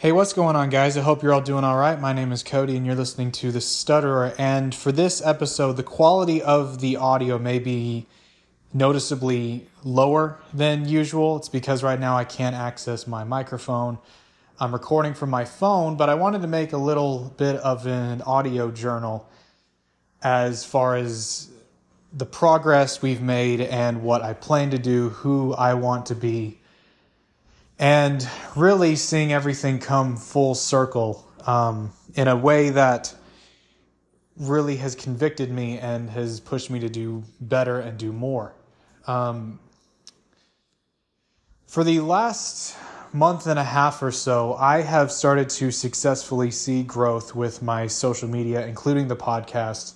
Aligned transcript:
Hey, 0.00 0.12
what's 0.12 0.32
going 0.32 0.56
on, 0.56 0.70
guys? 0.70 0.96
I 0.96 1.02
hope 1.02 1.22
you're 1.22 1.34
all 1.34 1.42
doing 1.42 1.62
all 1.62 1.76
right. 1.76 2.00
My 2.00 2.14
name 2.14 2.32
is 2.32 2.42
Cody, 2.42 2.74
and 2.74 2.86
you're 2.86 2.94
listening 2.94 3.30
to 3.32 3.52
The 3.52 3.60
Stutterer. 3.60 4.34
And 4.38 4.74
for 4.74 4.92
this 4.92 5.20
episode, 5.22 5.74
the 5.74 5.82
quality 5.82 6.40
of 6.40 6.80
the 6.80 6.96
audio 6.96 7.38
may 7.38 7.58
be 7.58 8.06
noticeably 8.72 9.66
lower 9.84 10.40
than 10.54 10.88
usual. 10.88 11.36
It's 11.36 11.50
because 11.50 11.82
right 11.82 12.00
now 12.00 12.16
I 12.16 12.24
can't 12.24 12.56
access 12.56 13.06
my 13.06 13.24
microphone. 13.24 13.98
I'm 14.58 14.72
recording 14.72 15.12
from 15.12 15.28
my 15.28 15.44
phone, 15.44 15.98
but 15.98 16.08
I 16.08 16.14
wanted 16.14 16.40
to 16.40 16.48
make 16.48 16.72
a 16.72 16.78
little 16.78 17.34
bit 17.36 17.56
of 17.56 17.86
an 17.86 18.22
audio 18.22 18.70
journal 18.70 19.28
as 20.22 20.64
far 20.64 20.96
as 20.96 21.50
the 22.10 22.24
progress 22.24 23.02
we've 23.02 23.20
made 23.20 23.60
and 23.60 24.02
what 24.02 24.22
I 24.22 24.32
plan 24.32 24.70
to 24.70 24.78
do, 24.78 25.10
who 25.10 25.52
I 25.52 25.74
want 25.74 26.06
to 26.06 26.14
be 26.14 26.59
and 27.80 28.28
really 28.54 28.94
seeing 28.94 29.32
everything 29.32 29.78
come 29.78 30.14
full 30.14 30.54
circle 30.54 31.26
um, 31.46 31.90
in 32.14 32.28
a 32.28 32.36
way 32.36 32.68
that 32.68 33.12
really 34.36 34.76
has 34.76 34.94
convicted 34.94 35.50
me 35.50 35.78
and 35.78 36.10
has 36.10 36.40
pushed 36.40 36.70
me 36.70 36.78
to 36.78 36.90
do 36.90 37.24
better 37.40 37.80
and 37.80 37.98
do 37.98 38.12
more. 38.12 38.54
Um, 39.06 39.58
for 41.66 41.82
the 41.82 42.00
last 42.00 42.76
month 43.14 43.46
and 43.46 43.58
a 43.58 43.64
half 43.64 44.02
or 44.02 44.12
so, 44.12 44.54
I 44.54 44.82
have 44.82 45.10
started 45.10 45.48
to 45.50 45.70
successfully 45.70 46.50
see 46.50 46.82
growth 46.82 47.34
with 47.34 47.62
my 47.62 47.86
social 47.86 48.28
media, 48.28 48.66
including 48.66 49.08
the 49.08 49.16
podcast, 49.16 49.94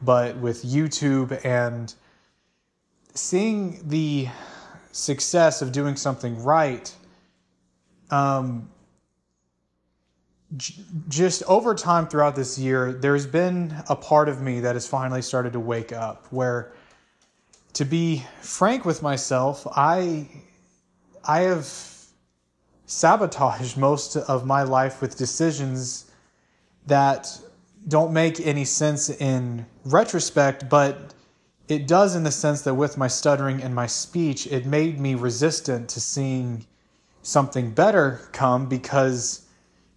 but 0.00 0.38
with 0.38 0.64
YouTube 0.64 1.44
and 1.44 1.92
seeing 3.12 3.86
the 3.86 4.28
success 4.92 5.60
of 5.60 5.72
doing 5.72 5.94
something 5.94 6.42
right 6.42 6.94
um, 8.10 8.68
j- 10.56 10.74
just 11.08 11.42
over 11.44 11.74
time 11.74 12.06
throughout 12.06 12.36
this 12.36 12.58
year, 12.58 12.92
there's 12.92 13.26
been 13.26 13.74
a 13.88 13.96
part 13.96 14.28
of 14.28 14.40
me 14.40 14.60
that 14.60 14.74
has 14.74 14.86
finally 14.86 15.22
started 15.22 15.52
to 15.52 15.60
wake 15.60 15.92
up. 15.92 16.26
Where, 16.30 16.72
to 17.74 17.84
be 17.84 18.24
frank 18.40 18.84
with 18.84 19.02
myself, 19.02 19.66
I 19.70 20.28
I 21.24 21.40
have 21.40 21.72
sabotaged 22.86 23.76
most 23.88 24.16
of 24.16 24.46
my 24.46 24.62
life 24.62 25.00
with 25.00 25.16
decisions 25.16 26.10
that 26.86 27.38
don't 27.86 28.12
make 28.12 28.40
any 28.40 28.64
sense 28.64 29.08
in 29.08 29.64
retrospect, 29.84 30.68
but 30.68 31.14
it 31.68 31.86
does 31.86 32.16
in 32.16 32.24
the 32.24 32.30
sense 32.30 32.62
that 32.62 32.74
with 32.74 32.96
my 32.96 33.08
stuttering 33.08 33.62
and 33.62 33.74
my 33.74 33.86
speech, 33.86 34.46
it 34.46 34.66
made 34.66 34.98
me 34.98 35.14
resistant 35.14 35.88
to 35.90 36.00
seeing 36.00 36.66
something 37.28 37.70
better 37.70 38.20
come 38.32 38.66
because 38.66 39.46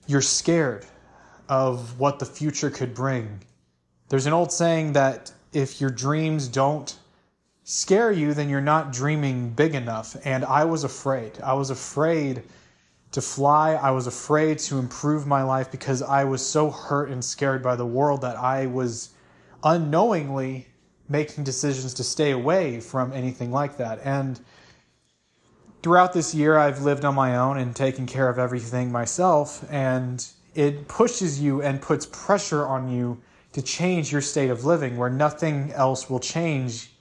you're 0.05 0.21
scared 0.21 0.85
of 1.47 1.97
what 1.97 2.19
the 2.19 2.25
future 2.25 2.69
could 2.69 2.93
bring. 2.93 3.39
There's 4.09 4.25
an 4.25 4.33
old 4.33 4.51
saying 4.51 4.93
that 4.93 5.31
if 5.53 5.79
your 5.79 5.89
dreams 5.89 6.49
don't 6.49 6.93
scare 7.63 8.11
you, 8.11 8.33
then 8.33 8.49
you're 8.49 8.59
not 8.59 8.91
dreaming 8.91 9.51
big 9.51 9.75
enough. 9.75 10.17
And 10.25 10.43
I 10.43 10.65
was 10.65 10.83
afraid. 10.83 11.39
I 11.41 11.53
was 11.53 11.69
afraid 11.69 12.43
to 13.13 13.21
fly. 13.21 13.75
I 13.75 13.91
was 13.91 14.07
afraid 14.07 14.59
to 14.59 14.77
improve 14.77 15.25
my 15.25 15.41
life 15.41 15.71
because 15.71 16.01
I 16.01 16.25
was 16.25 16.45
so 16.45 16.69
hurt 16.69 17.09
and 17.09 17.23
scared 17.23 17.63
by 17.63 17.77
the 17.77 17.85
world 17.85 18.21
that 18.21 18.35
I 18.35 18.65
was 18.65 19.11
unknowingly 19.63 20.67
making 21.07 21.45
decisions 21.45 21.93
to 21.93 22.03
stay 22.03 22.31
away 22.31 22.81
from 22.81 23.13
anything 23.13 23.51
like 23.51 23.77
that. 23.77 24.01
And 24.03 24.37
throughout 25.81 26.13
this 26.13 26.33
year, 26.33 26.57
I've 26.57 26.81
lived 26.81 27.05
on 27.05 27.15
my 27.15 27.35
own 27.35 27.57
and 27.57 27.75
taken 27.75 28.05
care 28.05 28.29
of 28.29 28.37
everything 28.37 28.91
myself, 28.91 29.65
and 29.69 30.25
it 30.55 30.87
pushes 30.87 31.41
you 31.41 31.61
and 31.61 31.81
puts 31.81 32.05
pressure 32.05 32.65
on 32.65 32.89
you 32.89 33.21
to 33.53 33.61
change 33.61 34.11
your 34.11 34.21
state 34.21 34.49
of 34.49 34.63
living 34.65 34.97
where 34.97 35.09
nothing 35.09 35.71
else 35.73 36.09
will 36.09 36.19
change 36.19 36.91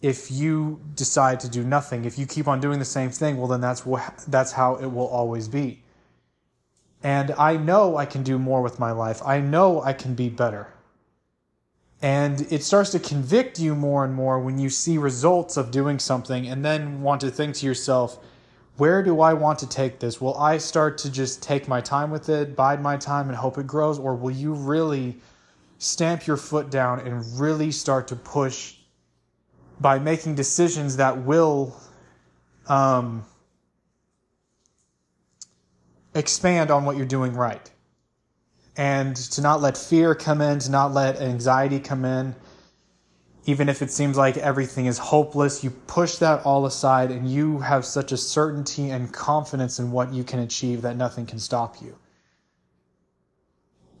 if 0.00 0.30
you 0.30 0.80
decide 0.94 1.40
to 1.40 1.48
do 1.48 1.64
nothing. 1.64 2.04
If 2.04 2.18
you 2.18 2.26
keep 2.26 2.46
on 2.46 2.60
doing 2.60 2.78
the 2.78 2.84
same 2.84 3.10
thing, 3.10 3.36
well, 3.36 3.48
then 3.48 3.60
that's, 3.60 3.80
wh- 3.80 4.10
that's 4.28 4.52
how 4.52 4.76
it 4.76 4.86
will 4.86 5.06
always 5.08 5.48
be. 5.48 5.82
And 7.02 7.32
I 7.32 7.56
know 7.56 7.96
I 7.96 8.06
can 8.06 8.22
do 8.22 8.38
more 8.38 8.62
with 8.62 8.78
my 8.78 8.92
life. 8.92 9.22
I 9.24 9.40
know 9.40 9.82
I 9.82 9.92
can 9.92 10.14
be 10.14 10.28
better. 10.28 10.68
And 12.00 12.46
it 12.52 12.62
starts 12.62 12.90
to 12.90 13.00
convict 13.00 13.58
you 13.58 13.74
more 13.74 14.04
and 14.04 14.14
more 14.14 14.38
when 14.38 14.58
you 14.58 14.70
see 14.70 14.98
results 14.98 15.56
of 15.56 15.70
doing 15.70 15.98
something 15.98 16.46
and 16.46 16.64
then 16.64 17.02
want 17.02 17.20
to 17.22 17.30
think 17.30 17.56
to 17.56 17.66
yourself, 17.66 18.18
where 18.76 19.02
do 19.02 19.20
I 19.20 19.34
want 19.34 19.58
to 19.60 19.68
take 19.68 19.98
this? 19.98 20.20
Will 20.20 20.38
I 20.38 20.58
start 20.58 20.98
to 20.98 21.10
just 21.10 21.42
take 21.42 21.66
my 21.66 21.80
time 21.80 22.12
with 22.12 22.28
it, 22.28 22.54
bide 22.54 22.80
my 22.80 22.96
time, 22.96 23.28
and 23.28 23.36
hope 23.36 23.58
it 23.58 23.66
grows? 23.66 23.98
Or 23.98 24.14
will 24.14 24.30
you 24.30 24.52
really 24.52 25.16
stamp 25.78 26.28
your 26.28 26.36
foot 26.36 26.70
down 26.70 27.00
and 27.00 27.24
really 27.40 27.72
start 27.72 28.06
to 28.08 28.16
push 28.16 28.76
by 29.80 29.98
making 29.98 30.36
decisions 30.36 30.96
that 30.96 31.24
will 31.24 31.76
um, 32.68 33.24
expand 36.14 36.70
on 36.70 36.84
what 36.84 36.96
you're 36.96 37.06
doing 37.06 37.32
right? 37.32 37.68
And 38.78 39.16
to 39.16 39.42
not 39.42 39.60
let 39.60 39.76
fear 39.76 40.14
come 40.14 40.40
in, 40.40 40.60
to 40.60 40.70
not 40.70 40.94
let 40.94 41.20
anxiety 41.20 41.80
come 41.80 42.04
in. 42.04 42.34
Even 43.44 43.68
if 43.68 43.82
it 43.82 43.90
seems 43.90 44.16
like 44.16 44.36
everything 44.36 44.86
is 44.86 44.98
hopeless, 44.98 45.64
you 45.64 45.70
push 45.70 46.16
that 46.16 46.44
all 46.46 46.64
aside 46.64 47.10
and 47.10 47.28
you 47.28 47.58
have 47.58 47.84
such 47.84 48.12
a 48.12 48.16
certainty 48.16 48.90
and 48.90 49.12
confidence 49.12 49.80
in 49.80 49.90
what 49.90 50.12
you 50.14 50.22
can 50.22 50.38
achieve 50.38 50.82
that 50.82 50.96
nothing 50.96 51.26
can 51.26 51.40
stop 51.40 51.82
you. 51.82 51.96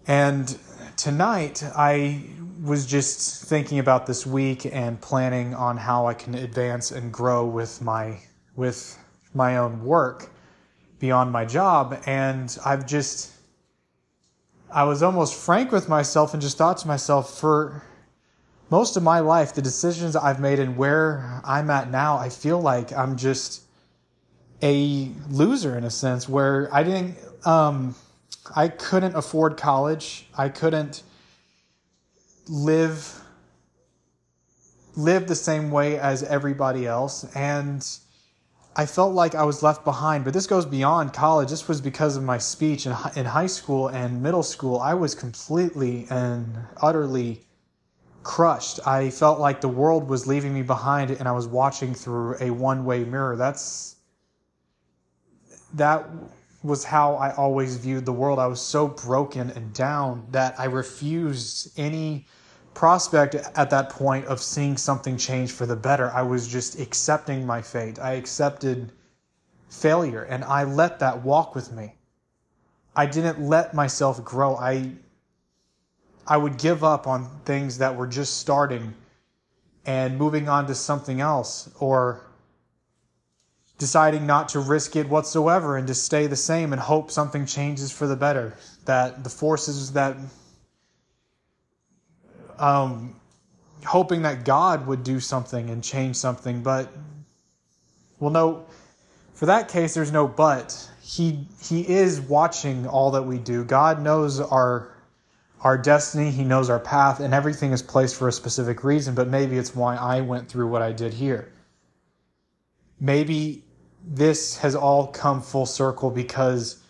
And 0.06 0.56
tonight, 0.96 1.64
I 1.76 2.22
was 2.62 2.86
just 2.86 3.44
thinking 3.46 3.80
about 3.80 4.06
this 4.06 4.24
week 4.24 4.64
and 4.64 5.00
planning 5.00 5.54
on 5.54 5.76
how 5.76 6.06
I 6.06 6.14
can 6.14 6.34
advance 6.34 6.92
and 6.92 7.12
grow 7.12 7.44
with 7.46 7.82
my 7.82 8.18
with 8.54 8.98
my 9.34 9.58
own 9.58 9.84
work 9.84 10.30
beyond 10.98 11.30
my 11.30 11.44
job 11.44 12.00
and 12.06 12.58
I've 12.64 12.86
just 12.86 13.37
I 14.70 14.84
was 14.84 15.02
almost 15.02 15.34
frank 15.34 15.72
with 15.72 15.88
myself 15.88 16.34
and 16.34 16.42
just 16.42 16.58
thought 16.58 16.78
to 16.78 16.88
myself, 16.88 17.38
for 17.38 17.82
most 18.70 18.96
of 18.96 19.02
my 19.02 19.20
life, 19.20 19.54
the 19.54 19.62
decisions 19.62 20.14
I've 20.14 20.40
made 20.40 20.58
and 20.58 20.76
where 20.76 21.40
I'm 21.44 21.70
at 21.70 21.90
now, 21.90 22.18
I 22.18 22.28
feel 22.28 22.60
like 22.60 22.92
I'm 22.92 23.16
just 23.16 23.62
a 24.62 25.10
loser 25.30 25.78
in 25.78 25.84
a 25.84 25.90
sense 25.90 26.28
where 26.28 26.68
I 26.72 26.82
didn't, 26.82 27.16
um, 27.46 27.94
I 28.54 28.68
couldn't 28.68 29.14
afford 29.14 29.56
college. 29.56 30.26
I 30.36 30.48
couldn't 30.48 31.02
live 32.48 33.14
live 34.96 35.28
the 35.28 35.34
same 35.34 35.70
way 35.70 35.96
as 35.96 36.24
everybody 36.24 36.84
else 36.84 37.24
and 37.36 37.86
I 38.76 38.86
felt 38.86 39.12
like 39.12 39.34
I 39.34 39.42
was 39.42 39.62
left 39.62 39.84
behind, 39.84 40.24
but 40.24 40.32
this 40.32 40.46
goes 40.46 40.64
beyond 40.64 41.12
college. 41.12 41.50
This 41.50 41.66
was 41.66 41.80
because 41.80 42.16
of 42.16 42.22
my 42.22 42.38
speech 42.38 42.86
in, 42.86 42.94
in 43.16 43.26
high 43.26 43.46
school 43.46 43.88
and 43.88 44.22
middle 44.22 44.42
school. 44.42 44.78
I 44.78 44.94
was 44.94 45.14
completely 45.14 46.06
and 46.10 46.58
utterly 46.80 47.44
crushed. 48.22 48.86
I 48.86 49.10
felt 49.10 49.40
like 49.40 49.60
the 49.60 49.68
world 49.68 50.08
was 50.08 50.26
leaving 50.26 50.54
me 50.54 50.62
behind 50.62 51.10
and 51.10 51.26
I 51.26 51.32
was 51.32 51.46
watching 51.46 51.94
through 51.94 52.36
a 52.40 52.50
one 52.50 52.84
way 52.84 53.04
mirror. 53.04 53.36
That's 53.36 53.96
that 55.74 56.08
was 56.62 56.84
how 56.84 57.14
I 57.14 57.34
always 57.34 57.76
viewed 57.76 58.04
the 58.04 58.12
world. 58.12 58.38
I 58.38 58.46
was 58.46 58.60
so 58.60 58.88
broken 58.88 59.50
and 59.50 59.72
down 59.72 60.26
that 60.30 60.58
I 60.58 60.64
refused 60.64 61.78
any 61.78 62.26
prospect 62.74 63.34
at 63.34 63.70
that 63.70 63.90
point 63.90 64.26
of 64.26 64.40
seeing 64.40 64.76
something 64.76 65.16
change 65.16 65.52
for 65.52 65.66
the 65.66 65.76
better. 65.76 66.10
I 66.10 66.22
was 66.22 66.46
just 66.46 66.78
accepting 66.78 67.46
my 67.46 67.62
fate. 67.62 67.98
I 67.98 68.12
accepted 68.12 68.92
failure 69.68 70.22
and 70.22 70.44
I 70.44 70.64
let 70.64 70.98
that 71.00 71.22
walk 71.22 71.54
with 71.54 71.72
me. 71.72 71.94
I 72.94 73.06
didn't 73.06 73.40
let 73.40 73.74
myself 73.74 74.24
grow. 74.24 74.56
I 74.56 74.92
I 76.26 76.36
would 76.36 76.58
give 76.58 76.84
up 76.84 77.06
on 77.06 77.28
things 77.44 77.78
that 77.78 77.96
were 77.96 78.06
just 78.06 78.38
starting 78.38 78.94
and 79.86 80.18
moving 80.18 80.48
on 80.48 80.66
to 80.66 80.74
something 80.74 81.22
else 81.22 81.70
or 81.80 82.26
deciding 83.78 84.26
not 84.26 84.50
to 84.50 84.60
risk 84.60 84.96
it 84.96 85.08
whatsoever 85.08 85.76
and 85.76 85.86
to 85.86 85.94
stay 85.94 86.26
the 86.26 86.36
same 86.36 86.72
and 86.72 86.82
hope 86.82 87.10
something 87.10 87.46
changes 87.46 87.90
for 87.90 88.06
the 88.06 88.16
better. 88.16 88.54
That 88.84 89.24
the 89.24 89.30
forces 89.30 89.92
that 89.92 90.16
um, 92.58 93.18
hoping 93.84 94.22
that 94.22 94.44
God 94.44 94.86
would 94.86 95.04
do 95.04 95.20
something 95.20 95.70
and 95.70 95.82
change 95.82 96.16
something. 96.16 96.62
But, 96.62 96.92
well, 98.18 98.30
no, 98.30 98.66
for 99.34 99.46
that 99.46 99.68
case, 99.68 99.94
there's 99.94 100.12
no 100.12 100.26
but. 100.26 100.88
He, 101.02 101.46
he 101.62 101.88
is 101.88 102.20
watching 102.20 102.86
all 102.86 103.12
that 103.12 103.22
we 103.22 103.38
do. 103.38 103.64
God 103.64 104.02
knows 104.02 104.40
our, 104.40 104.94
our 105.62 105.78
destiny, 105.78 106.30
He 106.30 106.44
knows 106.44 106.68
our 106.68 106.80
path, 106.80 107.20
and 107.20 107.32
everything 107.32 107.72
is 107.72 107.82
placed 107.82 108.16
for 108.16 108.28
a 108.28 108.32
specific 108.32 108.84
reason. 108.84 109.14
But 109.14 109.28
maybe 109.28 109.56
it's 109.56 109.74
why 109.74 109.96
I 109.96 110.20
went 110.20 110.48
through 110.48 110.68
what 110.68 110.82
I 110.82 110.92
did 110.92 111.14
here. 111.14 111.52
Maybe 113.00 113.64
this 114.04 114.58
has 114.58 114.74
all 114.74 115.06
come 115.06 115.40
full 115.40 115.66
circle 115.66 116.10
because 116.10 116.82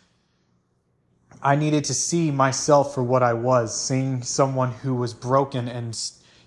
I 1.42 1.56
needed 1.56 1.84
to 1.84 1.94
see 1.94 2.30
myself 2.30 2.94
for 2.94 3.02
what 3.02 3.22
I 3.22 3.32
was, 3.32 3.78
seeing 3.78 4.22
someone 4.22 4.72
who 4.72 4.94
was 4.94 5.14
broken 5.14 5.68
and 5.68 5.98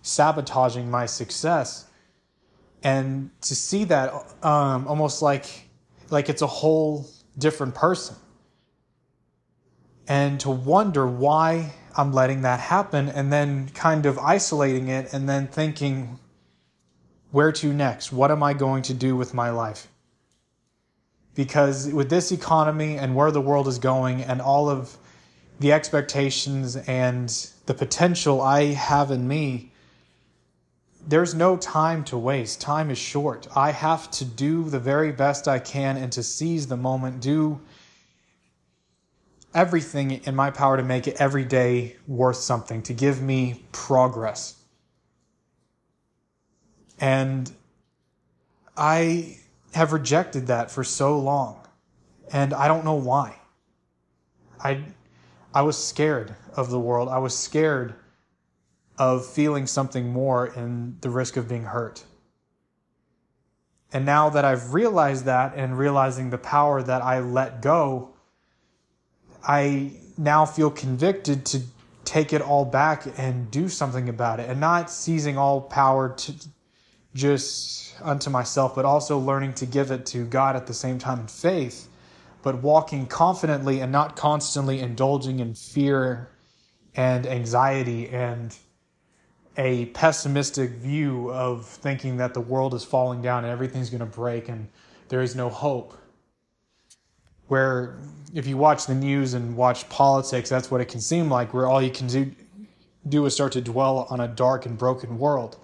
sabotaging 0.02 0.90
my 0.90 1.06
success. 1.06 1.86
And 2.84 3.30
to 3.42 3.56
see 3.56 3.84
that 3.86 4.14
um, 4.44 4.88
almost 4.88 5.22
like 5.22 5.70
like 6.10 6.30
it's 6.30 6.42
a 6.42 6.48
whole 6.48 7.08
different 7.38 7.76
person. 7.76 8.16
And 10.08 10.40
to 10.42 10.50
wonder 10.50 11.08
why 11.08 11.74
I'm 11.96 12.12
letting 12.12 12.42
that 12.42 12.60
happen 12.60 13.08
and 13.08 13.32
then 13.32 13.70
kind 13.70 14.06
of 14.06 14.20
isolating 14.20 14.90
it 14.90 15.14
and 15.14 15.30
then 15.30 15.48
thinking, 15.48 16.20
where 17.32 17.52
to 17.54 17.72
next? 17.72 18.12
What 18.12 18.30
am 18.30 18.44
I 18.44 18.54
going 18.54 18.84
to 18.84 18.94
do 18.94 19.16
with 19.16 19.34
my 19.34 19.52
life? 19.52 19.88
Because 21.33 21.88
with 21.88 22.10
this 22.10 22.31
economy 22.31 22.98
and 22.98 23.16
where 23.16 23.31
the 23.31 23.42
world 23.42 23.68
is 23.68 23.80
going 23.80 24.22
and 24.22 24.42
all 24.42 24.69
of 24.69 24.98
the 25.60 25.72
expectations 25.72 26.75
and 26.75 27.30
the 27.66 27.74
potential 27.74 28.42
I 28.42 28.66
have 28.74 29.12
in 29.12 29.28
me, 29.28 29.72
there's 31.07 31.33
no 31.33 31.57
time 31.57 32.04
to 32.06 32.18
waste. 32.18 32.62
Time 32.62 32.92
is 32.92 32.98
short. 32.98 33.48
I 33.56 33.72
have 33.72 34.12
to 34.12 34.25
do 34.25 34.69
the 34.69 34.80
very 34.80 35.12
best 35.12 35.48
I 35.48 35.60
can 35.60 35.98
and 35.98 36.12
to 36.12 36.24
seize 36.24 36.68
the 36.68 36.78
moment, 36.78 37.22
do 37.22 37.62
everything 39.54 40.12
in 40.12 40.36
my 40.36 40.51
power 40.51 40.77
to 40.77 40.84
make 40.84 41.07
it 41.07 41.16
every 41.19 41.45
day 41.45 41.95
worth 42.07 42.38
something, 42.38 42.81
to 42.84 42.94
give 42.94 43.22
me 43.22 43.63
progress. 43.72 44.56
And 47.00 47.51
I 48.77 49.39
have 49.74 49.94
rejected 49.94 50.48
that 50.48 50.72
for 50.72 50.84
so 50.84 51.20
long, 51.20 51.66
and 52.32 52.54
I 52.54 52.68
don't 52.68 52.86
know 52.86 52.96
why. 52.96 53.38
I, 54.60 54.84
I 55.54 55.62
was 55.62 55.82
scared 55.82 56.36
of 56.56 56.70
the 56.70 56.80
world. 56.80 57.10
I 57.10 57.18
was 57.18 57.38
scared 57.38 57.96
of 58.98 59.26
feeling 59.26 59.66
something 59.66 60.12
more 60.12 60.46
and 60.46 61.00
the 61.02 61.10
risk 61.10 61.38
of 61.38 61.48
being 61.48 61.64
hurt. 61.64 62.04
And 63.94 64.06
now 64.06 64.30
that 64.30 64.46
I've 64.46 64.74
realized 64.74 65.26
that 65.26 65.54
and 65.56 65.78
realizing 65.78 66.30
the 66.30 66.38
power 66.38 66.82
that 66.84 67.02
I 67.02 67.20
let 67.20 67.62
go, 67.62 68.14
I 69.44 69.94
now 70.18 70.46
feel 70.46 70.70
convicted 70.70 71.46
to 71.48 71.62
take 72.06 72.32
it 72.32 72.42
all 72.42 72.66
back 72.66 73.08
and 73.18 73.50
do 73.52 73.68
something 73.68 74.08
about 74.08 74.40
it 74.40 74.50
and 74.50 74.60
not 74.60 74.90
seizing 74.92 75.38
all 75.38 75.62
power 75.62 76.10
to 76.10 76.34
just 77.13 77.96
unto 78.02 78.30
myself, 78.30 78.75
but 78.75 78.86
also 78.86 79.18
learning 79.18 79.54
to 79.54 79.66
give 79.66 79.92
it 79.92 80.06
to 80.08 80.25
God 80.25 80.56
at 80.56 80.68
the 80.68 80.74
same 80.74 80.98
time 80.98 81.19
in 81.22 81.28
faith, 81.28 81.88
but 82.42 82.62
walking 82.62 83.06
confidently 83.06 83.80
and 83.81 83.92
not 83.92 84.16
constantly 84.16 84.80
indulging 84.80 85.40
in 85.40 85.54
fear 85.54 86.30
and 86.96 87.25
anxiety 87.25 88.10
and 88.10 88.58
a 89.58 89.86
pessimistic 89.88 90.72
view 90.72 91.30
of 91.31 91.66
thinking 91.66 92.18
that 92.18 92.34
the 92.34 92.42
world 92.42 92.74
is 92.74 92.84
falling 92.84 93.22
down 93.22 93.44
and 93.44 93.52
everything's 93.52 93.90
going 93.90 94.00
to 94.00 94.06
break 94.06 94.48
and 94.50 94.68
there 95.10 95.22
is 95.22 95.36
no 95.36 95.50
hope. 95.50 95.98
Where, 97.48 98.00
if 98.34 98.48
you 98.48 98.56
watch 98.56 98.86
the 98.86 98.96
news 98.96 99.34
and 99.34 99.58
watch 99.58 99.88
politics, 99.90 100.48
that's 100.50 100.72
what 100.72 100.80
it 100.80 100.86
can 100.86 101.02
seem 101.02 101.30
like, 101.30 101.54
where 101.54 101.68
all 101.68 101.81
you 101.81 101.92
can 101.92 102.08
do, 102.08 102.31
do 103.10 103.25
is 103.25 103.34
start 103.34 103.52
to 103.54 103.62
dwell 103.62 104.08
on 104.10 104.22
a 104.22 104.28
dark 104.30 104.66
and 104.66 104.78
broken 104.78 105.18
world. 105.18 105.58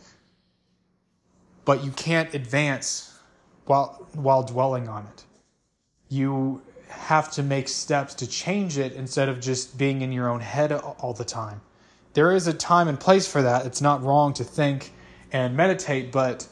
But 1.67 1.83
you 1.85 1.91
can't 1.91 2.33
advance 2.33 3.19
while, 3.65 4.07
while 4.13 4.41
dwelling 4.41 4.89
on 4.89 5.05
it. 5.05 5.25
You 6.09 6.63
have 6.89 7.29
to 7.33 7.43
make 7.43 7.67
steps 7.67 8.15
to 8.15 8.27
change 8.27 8.79
it 8.79 8.93
instead 8.93 9.29
of 9.29 9.39
just 9.39 9.77
being 9.77 10.01
in 10.01 10.11
your 10.11 10.27
own 10.27 10.39
head 10.39 10.71
all 10.71 11.13
the 11.13 11.25
time 11.25 11.61
there 12.17 12.31
is 12.31 12.47
a 12.47 12.53
time 12.53 12.87
and 12.87 12.99
place 12.99 13.27
for 13.27 13.43
that. 13.43 13.67
It's 13.67 13.79
not 13.79 14.01
wrong 14.01 14.33
to 14.33 14.43
think 14.43 14.91
and 15.31 15.55
meditate, 15.55 16.11
but 16.11 16.47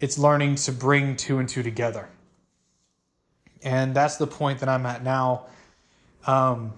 it's 0.00 0.16
learning 0.16 0.54
to 0.54 0.72
bring 0.72 1.16
two 1.16 1.38
and 1.38 1.46
two 1.46 1.62
together. 1.62 2.08
And 3.62 3.94
that's 3.94 4.16
the 4.16 4.26
point 4.26 4.60
that 4.60 4.70
I'm 4.70 4.86
at 4.86 5.04
now. 5.04 5.48
Um, 6.26 6.72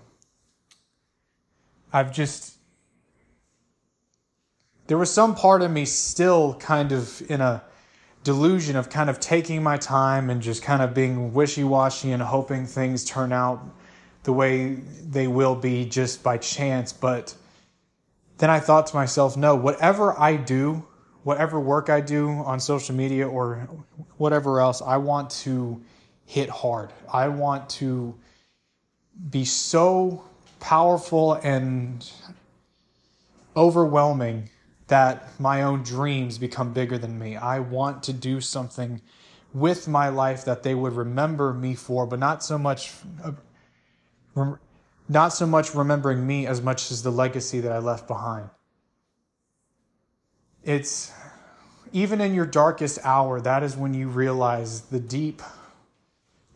I've 1.92 2.12
just, 2.12 2.57
there 4.88 4.96
was 4.98 5.12
some 5.12 5.34
part 5.34 5.62
of 5.62 5.70
me 5.70 5.84
still 5.84 6.54
kind 6.54 6.92
of 6.92 7.22
in 7.30 7.40
a 7.42 7.62
delusion 8.24 8.74
of 8.74 8.90
kind 8.90 9.08
of 9.08 9.20
taking 9.20 9.62
my 9.62 9.76
time 9.76 10.30
and 10.30 10.42
just 10.42 10.62
kind 10.62 10.82
of 10.82 10.94
being 10.94 11.32
wishy 11.32 11.62
washy 11.62 12.10
and 12.10 12.22
hoping 12.22 12.66
things 12.66 13.04
turn 13.04 13.30
out 13.32 13.62
the 14.24 14.32
way 14.32 14.74
they 15.02 15.28
will 15.28 15.54
be 15.54 15.84
just 15.84 16.22
by 16.22 16.38
chance. 16.38 16.92
But 16.92 17.34
then 18.38 18.48
I 18.48 18.60
thought 18.60 18.86
to 18.88 18.96
myself, 18.96 19.36
no, 19.36 19.54
whatever 19.54 20.18
I 20.18 20.36
do, 20.36 20.84
whatever 21.22 21.60
work 21.60 21.90
I 21.90 22.00
do 22.00 22.30
on 22.30 22.58
social 22.58 22.94
media 22.94 23.28
or 23.28 23.68
whatever 24.16 24.60
else, 24.60 24.80
I 24.80 24.96
want 24.96 25.28
to 25.42 25.82
hit 26.24 26.48
hard. 26.48 26.94
I 27.12 27.28
want 27.28 27.68
to 27.70 28.14
be 29.28 29.44
so 29.44 30.24
powerful 30.60 31.34
and 31.34 32.10
overwhelming 33.54 34.48
that 34.88 35.38
my 35.38 35.62
own 35.62 35.82
dreams 35.82 36.38
become 36.38 36.72
bigger 36.72 36.98
than 36.98 37.18
me. 37.18 37.36
I 37.36 37.60
want 37.60 38.02
to 38.04 38.12
do 38.12 38.40
something 38.40 39.00
with 39.54 39.88
my 39.88 40.08
life 40.08 40.44
that 40.44 40.62
they 40.62 40.74
would 40.74 40.94
remember 40.94 41.54
me 41.54 41.74
for, 41.74 42.06
but 42.06 42.18
not 42.18 42.42
so 42.42 42.58
much 42.58 42.92
uh, 43.22 43.32
not 45.08 45.32
so 45.32 45.46
much 45.46 45.74
remembering 45.74 46.26
me 46.26 46.46
as 46.46 46.60
much 46.60 46.90
as 46.90 47.02
the 47.02 47.10
legacy 47.10 47.60
that 47.60 47.72
I 47.72 47.78
left 47.78 48.06
behind. 48.06 48.50
It's 50.62 51.12
even 51.92 52.20
in 52.20 52.34
your 52.34 52.46
darkest 52.46 52.98
hour, 53.04 53.40
that 53.40 53.62
is 53.62 53.76
when 53.76 53.94
you 53.94 54.08
realize 54.08 54.82
the 54.82 55.00
deep, 55.00 55.42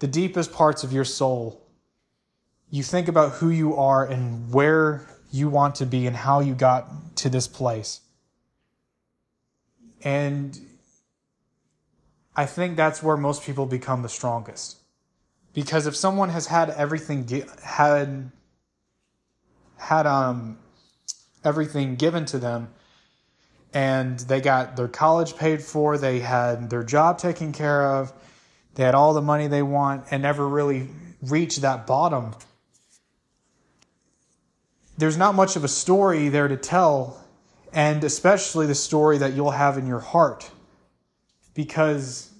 the 0.01 0.07
deepest 0.07 0.53
parts 0.53 0.85
of 0.85 0.93
your 0.93 1.05
soul. 1.05 1.63
You 2.71 2.83
think 2.83 3.09
about 3.09 3.33
who 3.33 3.49
you 3.51 3.77
are 3.77 4.05
and 4.05 4.53
where 4.53 5.07
you 5.31 5.49
want 5.49 5.77
to 5.77 5.87
be 5.87 6.07
and 6.07 6.15
how 6.15 6.41
you 6.41 6.55
got 6.55 7.17
to 7.17 7.31
this 7.31 7.49
place. 7.49 8.01
And 10.05 10.59
I 12.35 12.47
think 12.47 12.77
that's 12.77 13.03
where 13.03 13.17
most 13.17 13.43
people 13.43 13.67
become 13.67 14.03
the 14.03 14.09
strongest. 14.09 14.79
Because 15.53 15.87
if 15.87 15.95
someone 15.95 16.31
has 16.31 16.47
had 16.47 16.71
everything, 16.71 17.29
had 17.63 18.31
had 19.77 20.07
um, 20.07 20.59
everything 21.45 21.97
given 21.97 22.25
to 22.27 22.39
them 22.39 22.69
and 23.75 24.19
they 24.21 24.41
got 24.41 24.77
their 24.77 24.89
college 24.89 25.37
paid 25.37 25.63
for, 25.63 25.97
they 25.97 26.21
had 26.21 26.71
their 26.71 26.83
job 26.83 27.19
taken 27.19 27.53
care 27.53 27.97
of, 27.97 28.13
they 28.75 28.85
had 28.85 28.95
all 28.95 29.15
the 29.15 29.23
money 29.23 29.47
they 29.47 29.63
want, 29.63 30.05
and 30.11 30.23
never 30.23 30.47
really 30.47 30.89
reached 31.23 31.63
that 31.63 31.87
bottom. 31.87 32.35
There's 34.99 35.17
not 35.17 35.35
much 35.35 35.57
of 35.57 35.65
a 35.65 35.69
story 35.69 36.29
there 36.29 36.49
to 36.49 36.57
tell, 36.57 37.22
and 37.73 38.05
especially 38.05 38.67
the 38.67 38.75
story 38.75 39.19
that 39.19 39.33
you'll 39.33 39.51
have 39.51 39.79
in 39.79 39.87
your 39.87 40.01
heart. 40.01 40.51
Because 41.55 42.31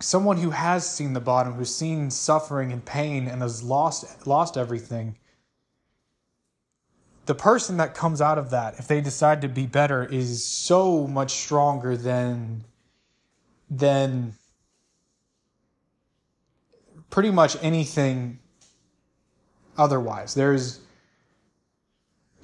someone 0.00 0.36
who 0.38 0.50
has 0.50 0.88
seen 0.88 1.12
the 1.12 1.20
bottom, 1.20 1.54
who's 1.54 1.74
seen 1.74 2.10
suffering 2.10 2.72
and 2.72 2.84
pain 2.84 3.26
and 3.26 3.42
has 3.42 3.62
lost 3.62 4.26
lost 4.26 4.56
everything, 4.56 5.16
the 7.26 7.34
person 7.34 7.76
that 7.76 7.94
comes 7.94 8.20
out 8.20 8.38
of 8.38 8.50
that, 8.50 8.78
if 8.78 8.88
they 8.88 9.00
decide 9.00 9.42
to 9.42 9.48
be 9.48 9.66
better, 9.66 10.04
is 10.04 10.44
so 10.44 11.06
much 11.06 11.32
stronger 11.32 11.96
than 11.96 12.64
than 13.70 14.34
pretty 17.10 17.30
much 17.30 17.56
anything 17.62 18.38
otherwise. 19.76 20.34
There's 20.34 20.80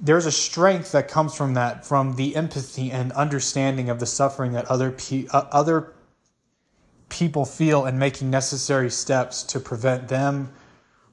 there's 0.05 0.27
a 0.27 0.31
strength 0.31 0.91
that 0.91 1.07
comes 1.07 1.35
from 1.35 1.55
that, 1.55 1.83
from 1.83 2.15
the 2.15 2.35
empathy 2.35 2.91
and 2.91 3.11
understanding 3.13 3.89
of 3.89 3.99
the 3.99 4.05
suffering 4.05 4.53
that 4.53 4.65
other 4.65 4.91
pe- 4.91 5.25
uh, 5.31 5.45
other 5.51 5.93
people 7.09 7.45
feel, 7.45 7.85
and 7.85 7.97
making 7.97 8.29
necessary 8.29 8.91
steps 8.91 9.41
to 9.43 9.59
prevent 9.59 10.07
them 10.07 10.51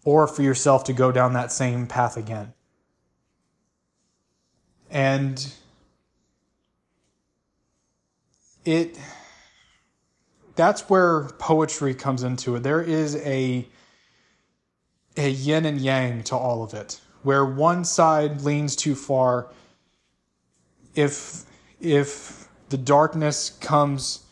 or 0.04 0.26
for 0.26 0.42
yourself 0.42 0.84
to 0.84 0.92
go 0.92 1.10
down 1.10 1.32
that 1.32 1.50
same 1.50 1.86
path 1.86 2.16
again. 2.18 2.52
And 4.90 5.52
it 8.66 8.98
that's 10.54 10.90
where 10.90 11.30
poetry 11.38 11.94
comes 11.94 12.22
into 12.22 12.56
it. 12.56 12.62
There 12.62 12.82
is 12.82 13.16
a 13.16 13.66
a 15.16 15.30
yin 15.30 15.64
and 15.64 15.80
yang 15.80 16.22
to 16.24 16.36
all 16.36 16.62
of 16.62 16.74
it, 16.74 17.00
where 17.22 17.44
one 17.44 17.84
side 17.84 18.42
leans 18.42 18.76
too 18.76 18.94
far. 18.94 19.48
If 20.94 21.44
if 21.80 22.48
the 22.68 22.78
darkness 22.78 23.50
comes 23.50 24.24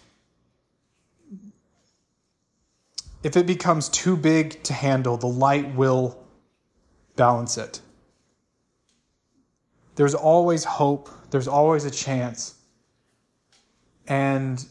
if 3.23 3.37
it 3.37 3.47
becomes 3.47 3.89
too 3.89 4.17
big 4.17 4.63
to 4.65 4.73
handle, 4.73 5.17
the 5.17 5.27
light 5.27 5.75
will 5.75 6.23
balance 7.17 7.59
it. 7.59 7.81
There's 9.97 10.15
always 10.15 10.65
hope, 10.65 11.11
there's 11.31 11.49
always 11.49 11.85
a 11.85 11.91
chance. 11.91 12.55
And 14.07 14.65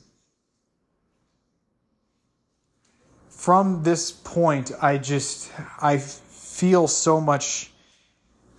from 3.29 3.83
this 3.83 4.11
point, 4.11 4.71
I 4.81 4.97
just, 4.97 5.51
I 5.79 5.97
feel 5.97 6.87
so 6.87 7.21
much 7.21 7.71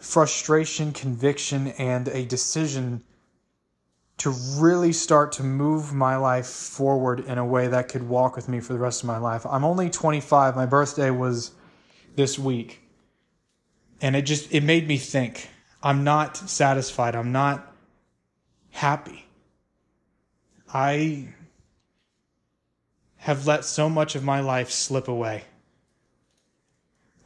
frustration, 0.00 0.92
conviction, 0.92 1.69
and 1.78 2.09
a 2.09 2.25
decision 2.25 3.04
to 4.16 4.30
really 4.59 4.92
start 4.92 5.33
to 5.33 5.42
move 5.42 5.95
my 5.95 6.16
life 6.16 6.47
forward 6.47 7.21
in 7.21 7.38
a 7.38 7.45
way 7.45 7.69
that 7.69 7.88
could 7.88 8.07
walk 8.07 8.37
with 8.37 8.49
me 8.49 8.61
for 8.61 8.73
the 8.73 8.78
rest 8.78 9.02
of 9.02 9.07
my 9.07 9.19
life. 9.19 9.47
I'm 9.47 9.64
only 9.64 9.88
25. 9.88 10.57
My 10.57 10.66
birthday 10.66 11.11
was 11.11 11.52
this 12.16 12.38
week. 12.38 12.83
And 14.02 14.16
it 14.16 14.23
just 14.23 14.52
it 14.52 14.62
made 14.62 14.88
me 14.88 14.97
think. 14.97 15.49
I'm 15.83 16.04
not 16.04 16.37
satisfied. 16.37 17.14
I'm 17.14 17.33
not 17.33 17.75
happy. 18.71 19.26
I 20.73 21.28
have 23.16 23.47
let 23.47 23.64
so 23.64 23.88
much 23.88 24.14
of 24.14 24.25
my 24.25 24.40
life 24.40 24.71
slip 24.71 25.09
away. 25.09 25.45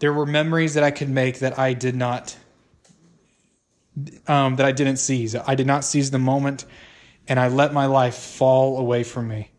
There 0.01 0.13
were 0.13 0.27
memories 0.27 0.75
that 0.75 0.85
I 0.85 0.91
could 0.91 1.09
make 1.09 1.39
that 1.39 1.59
I 1.59 1.73
did 1.73 1.95
not 1.95 2.37
um, 4.27 4.57
that 4.57 4.67
I 4.67 4.73
didn't 4.73 4.97
seize. 4.97 5.35
I 5.35 5.55
did 5.55 5.67
not 5.67 5.85
seize 5.85 6.11
the 6.11 6.19
moment, 6.19 6.65
and 7.29 7.39
I 7.39 7.49
let 7.49 7.73
my 7.73 7.87
life 7.87 8.17
fall 8.17 8.79
away 8.79 9.03
from 9.05 9.29
me. 9.29 9.51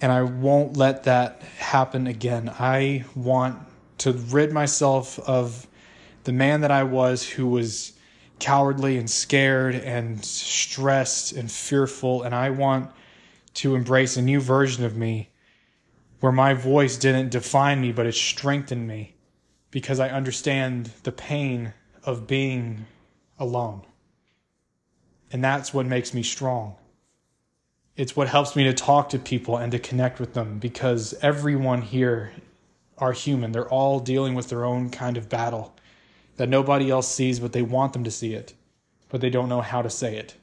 And 0.00 0.10
I 0.12 0.22
won't 0.22 0.76
let 0.76 1.04
that 1.04 1.42
happen 1.58 2.06
again. 2.06 2.52
I 2.58 3.04
want 3.14 3.58
to 3.98 4.12
rid 4.12 4.52
myself 4.52 5.18
of 5.20 5.66
the 6.24 6.32
man 6.32 6.62
that 6.62 6.70
I 6.70 6.82
was 6.82 7.26
who 7.26 7.46
was 7.46 7.92
cowardly 8.38 8.98
and 8.98 9.08
scared 9.08 9.74
and 9.74 10.22
stressed 10.24 11.32
and 11.32 11.50
fearful. 11.50 12.22
And 12.22 12.34
I 12.34 12.50
want 12.50 12.90
to 13.54 13.74
embrace 13.74 14.16
a 14.16 14.22
new 14.22 14.40
version 14.40 14.84
of 14.84 14.96
me 14.96 15.30
where 16.20 16.32
my 16.32 16.54
voice 16.54 16.96
didn't 16.96 17.30
define 17.30 17.80
me, 17.80 17.92
but 17.92 18.06
it 18.06 18.14
strengthened 18.14 18.88
me 18.88 19.14
because 19.70 20.00
I 20.00 20.08
understand 20.08 20.90
the 21.04 21.12
pain 21.12 21.72
of 22.04 22.26
being 22.26 22.86
alone. 23.38 23.82
And 25.32 25.42
that's 25.42 25.74
what 25.74 25.86
makes 25.86 26.14
me 26.14 26.22
strong. 26.22 26.76
It's 27.96 28.16
what 28.16 28.28
helps 28.28 28.56
me 28.56 28.64
to 28.64 28.72
talk 28.72 29.10
to 29.10 29.18
people 29.18 29.56
and 29.56 29.70
to 29.72 29.78
connect 29.78 30.20
with 30.20 30.34
them 30.34 30.58
because 30.58 31.14
everyone 31.22 31.82
here 31.82 32.32
are 32.98 33.12
human. 33.12 33.52
They're 33.52 33.68
all 33.68 34.00
dealing 34.00 34.34
with 34.34 34.48
their 34.48 34.64
own 34.64 34.90
kind 34.90 35.16
of 35.16 35.28
battle 35.28 35.74
that 36.36 36.48
nobody 36.48 36.90
else 36.90 37.08
sees, 37.08 37.38
but 37.38 37.52
they 37.52 37.62
want 37.62 37.92
them 37.92 38.04
to 38.04 38.10
see 38.10 38.34
it, 38.34 38.54
but 39.08 39.20
they 39.20 39.30
don't 39.30 39.48
know 39.48 39.60
how 39.60 39.82
to 39.82 39.90
say 39.90 40.16
it. 40.16 40.34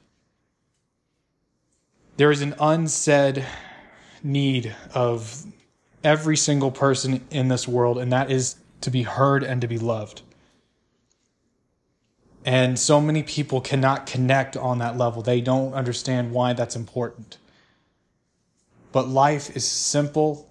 There 2.16 2.30
is 2.30 2.42
an 2.42 2.54
unsaid 2.60 3.44
need 4.22 4.74
of 4.94 5.44
every 6.04 6.36
single 6.36 6.70
person 6.70 7.26
in 7.30 7.48
this 7.48 7.66
world, 7.66 7.98
and 7.98 8.12
that 8.12 8.30
is 8.30 8.56
to 8.82 8.90
be 8.90 9.02
heard 9.02 9.42
and 9.42 9.60
to 9.60 9.68
be 9.68 9.78
loved. 9.78 10.22
And 12.44 12.78
so 12.78 13.00
many 13.00 13.22
people 13.22 13.60
cannot 13.60 14.06
connect 14.06 14.56
on 14.56 14.78
that 14.78 14.96
level. 14.96 15.22
They 15.22 15.40
don't 15.40 15.74
understand 15.74 16.32
why 16.32 16.52
that's 16.54 16.74
important. 16.74 17.38
But 18.90 19.08
life 19.08 19.56
is 19.56 19.66
simple, 19.66 20.50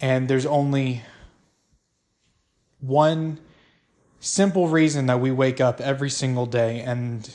and 0.00 0.28
there's 0.28 0.44
only 0.44 1.02
one 2.80 3.38
simple 4.20 4.68
reason 4.68 5.06
that 5.06 5.20
we 5.20 5.30
wake 5.30 5.60
up 5.60 5.80
every 5.80 6.10
single 6.10 6.46
day. 6.46 6.80
And 6.80 7.30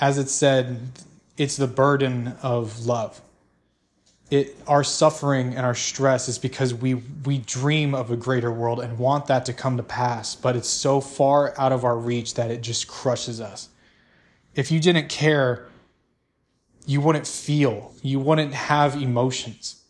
as 0.00 0.16
it 0.16 0.28
said, 0.28 0.92
it's 1.36 1.56
the 1.56 1.66
burden 1.66 2.36
of 2.42 2.86
love 2.86 3.20
it 4.30 4.56
our 4.66 4.82
suffering 4.82 5.54
and 5.54 5.66
our 5.66 5.74
stress 5.74 6.28
is 6.28 6.38
because 6.38 6.72
we 6.72 6.94
we 6.94 7.38
dream 7.38 7.94
of 7.94 8.10
a 8.10 8.16
greater 8.16 8.50
world 8.50 8.80
and 8.80 8.98
want 8.98 9.26
that 9.26 9.44
to 9.44 9.52
come 9.52 9.76
to 9.76 9.82
pass 9.82 10.34
but 10.34 10.56
it's 10.56 10.68
so 10.68 11.00
far 11.00 11.54
out 11.58 11.72
of 11.72 11.84
our 11.84 11.96
reach 11.98 12.34
that 12.34 12.50
it 12.50 12.62
just 12.62 12.88
crushes 12.88 13.40
us. 13.40 13.68
If 14.54 14.70
you 14.70 14.80
didn't 14.80 15.08
care 15.08 15.66
you 16.86 17.00
wouldn't 17.00 17.26
feel 17.26 17.94
you 18.02 18.18
wouldn't 18.18 18.54
have 18.54 19.00
emotions. 19.00 19.82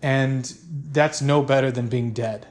And 0.00 0.52
that's 0.92 1.20
no 1.20 1.42
better 1.42 1.72
than 1.72 1.88
being 1.88 2.12
dead. 2.12 2.46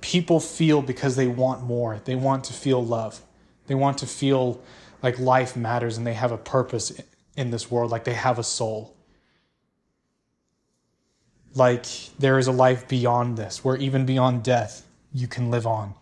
People 0.00 0.38
feel 0.38 0.82
because 0.82 1.16
they 1.16 1.26
want 1.26 1.64
more. 1.64 2.00
They 2.04 2.14
want 2.14 2.44
to 2.44 2.52
feel 2.52 2.84
love. 2.84 3.22
They 3.66 3.74
want 3.74 3.98
to 3.98 4.06
feel 4.06 4.62
like 5.02 5.18
life 5.18 5.56
matters 5.56 5.98
and 5.98 6.06
they 6.06 6.14
have 6.14 6.30
a 6.30 6.38
purpose 6.38 6.92
in 7.36 7.50
this 7.50 7.70
world 7.70 7.90
like 7.90 8.04
they 8.04 8.14
have 8.14 8.38
a 8.38 8.42
soul 8.42 8.95
like 11.56 11.86
there 12.18 12.38
is 12.38 12.46
a 12.46 12.52
life 12.52 12.86
beyond 12.86 13.36
this, 13.36 13.64
where 13.64 13.76
even 13.76 14.06
beyond 14.06 14.42
death, 14.42 14.86
you 15.12 15.26
can 15.26 15.50
live 15.50 15.66
on. 15.66 15.94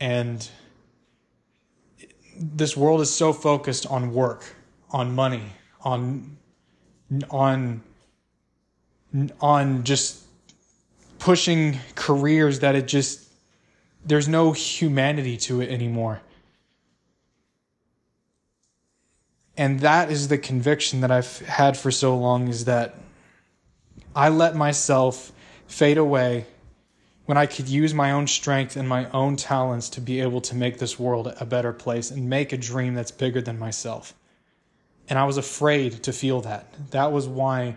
And 0.00 0.48
this 2.36 2.76
world 2.76 3.00
is 3.00 3.12
so 3.12 3.32
focused 3.32 3.86
on 3.86 4.14
work, 4.14 4.44
on 4.90 5.14
money, 5.14 5.52
on 5.82 6.36
on 7.30 7.82
on 9.40 9.84
just 9.84 10.22
pushing 11.18 11.78
careers 11.94 12.60
that 12.60 12.74
it 12.74 12.86
just 12.86 13.28
there's 14.04 14.28
no 14.28 14.52
humanity 14.52 15.36
to 15.36 15.60
it 15.60 15.68
anymore. 15.68 16.22
And 19.56 19.80
that 19.80 20.10
is 20.10 20.28
the 20.28 20.38
conviction 20.38 21.02
that 21.02 21.10
I've 21.10 21.40
had 21.40 21.76
for 21.76 21.90
so 21.90 22.16
long 22.16 22.48
is 22.48 22.64
that 22.64 22.94
I 24.14 24.28
let 24.28 24.54
myself 24.56 25.32
fade 25.66 25.98
away 25.98 26.46
when 27.26 27.38
I 27.38 27.46
could 27.46 27.68
use 27.68 27.94
my 27.94 28.10
own 28.10 28.26
strength 28.26 28.76
and 28.76 28.88
my 28.88 29.08
own 29.10 29.36
talents 29.36 29.88
to 29.90 30.00
be 30.00 30.20
able 30.20 30.40
to 30.40 30.56
make 30.56 30.78
this 30.78 30.98
world 30.98 31.32
a 31.38 31.46
better 31.46 31.72
place 31.72 32.10
and 32.10 32.28
make 32.28 32.52
a 32.52 32.56
dream 32.56 32.94
that's 32.94 33.12
bigger 33.12 33.40
than 33.40 33.58
myself. 33.58 34.14
And 35.08 35.18
I 35.18 35.24
was 35.24 35.36
afraid 35.36 36.02
to 36.02 36.12
feel 36.12 36.40
that. 36.40 36.90
That 36.90 37.12
was 37.12 37.28
why 37.28 37.76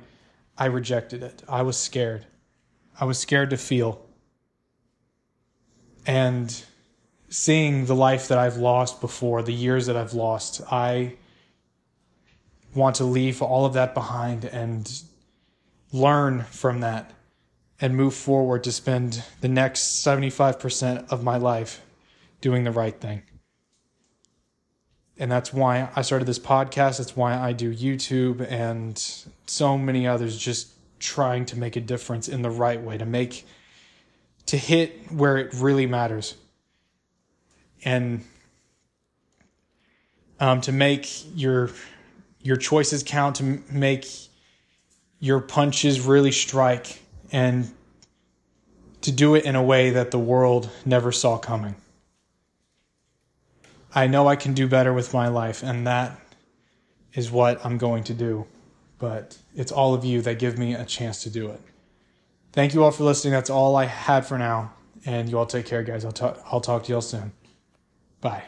I 0.58 0.66
rejected 0.66 1.22
it. 1.22 1.44
I 1.48 1.62
was 1.62 1.78
scared. 1.78 2.26
I 3.00 3.06
was 3.06 3.20
scared 3.20 3.52
to 3.52 3.58
feel. 3.58 4.04
And 6.06 6.64
seeing 7.30 7.86
the 7.86 7.96
life 7.96 8.28
that 8.28 8.38
I've 8.38 8.58
lost 8.58 9.02
before, 9.02 9.44
the 9.44 9.54
years 9.54 9.86
that 9.86 9.96
I've 9.96 10.14
lost, 10.14 10.62
I 10.72 11.16
want 12.76 12.96
to 12.98 13.04
leave 13.04 13.42
all 13.42 13.66
of 13.66 13.74
that 13.74 13.94
behind 13.94 14.46
and 14.46 14.92
learn 15.94 16.44
from 16.44 16.82
that 16.82 17.12
and 17.80 17.96
move 17.96 18.14
forward 18.14 18.64
to 18.66 18.72
spend 18.72 19.24
the 19.42 19.48
next 19.48 20.04
75% 20.06 21.10
of 21.12 21.24
my 21.24 21.38
life 21.38 21.82
doing 22.42 22.66
the 22.66 22.72
right 22.72 23.00
thing. 23.00 23.22
And 25.18 25.32
that's 25.32 25.54
why 25.54 25.90
I 25.96 26.02
started 26.02 26.26
this 26.26 26.40
podcast. 26.40 26.98
That's 26.98 27.16
why 27.16 27.38
I 27.38 27.54
do 27.54 27.74
YouTube 27.74 28.46
and 28.50 28.98
so 29.46 29.78
many 29.78 30.08
others, 30.08 30.38
just 30.38 30.72
trying 31.00 31.46
to 31.46 31.60
make 31.60 31.76
a 31.76 31.82
difference 31.82 32.28
in 32.28 32.42
the 32.42 32.50
right 32.50 32.82
way, 32.82 32.98
to 32.98 33.06
make, 33.06 33.46
to 34.48 34.58
hit 34.58 35.12
where 35.12 35.38
it 35.38 35.54
really 35.54 35.86
matters. 35.86 36.36
And 37.86 38.26
um, 40.40 40.62
to 40.62 40.72
make 40.72 41.08
your 41.38 41.70
your 42.42 42.58
choices 42.58 43.04
count, 43.04 43.38
to 43.38 43.62
make 43.72 44.06
your 45.24 45.40
punches 45.40 46.02
really 46.02 46.34
strike 46.34 47.02
and 47.32 47.72
to 49.00 49.10
do 49.10 49.36
it 49.36 49.46
in 49.46 49.56
a 49.56 49.64
way 49.64 49.90
that 49.90 50.12
the 50.12 50.20
world 50.20 50.70
never 50.86 51.14
saw 51.14 51.38
coming. 51.38 51.76
I 53.96 54.08
know 54.08 54.28
I 54.28 54.36
can 54.36 54.54
do 54.54 54.68
better 54.68 54.92
with 54.92 55.14
my 55.14 55.30
life, 55.30 55.64
and 55.64 55.88
that 55.88 56.20
is 57.14 57.32
what 57.32 57.66
I'm 57.66 57.78
going 57.78 58.04
to 58.04 58.14
do. 58.14 58.46
But 59.00 59.38
it's 59.56 59.72
all 59.72 59.94
of 59.94 60.04
you 60.04 60.22
that 60.24 60.40
give 60.40 60.58
me 60.58 60.74
a 60.74 60.84
chance 60.84 61.24
to 61.24 61.30
do 61.30 61.48
it. 61.52 61.62
Thank 62.52 62.74
you 62.74 62.84
all 62.84 62.92
for 62.92 63.06
listening. 63.06 63.32
That's 63.32 63.50
all 63.50 63.78
I 63.78 63.86
had 63.86 64.26
for 64.26 64.38
now. 64.38 64.74
And 65.06 65.30
you 65.30 65.40
all 65.40 65.46
take 65.46 65.66
care, 65.66 65.84
guys. 65.84 66.04
I'll, 66.04 66.12
talk. 66.12 66.38
I'll 66.52 66.60
talk 66.60 66.84
to 66.84 66.90
you 66.90 66.96
all 66.96 67.02
soon. 67.02 67.32
Bye. 68.20 68.44